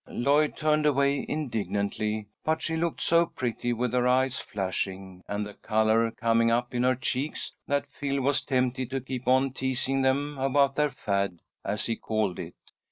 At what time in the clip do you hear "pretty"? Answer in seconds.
3.27-3.71